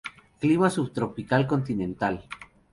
[0.43, 2.23] Clima subtropical continental.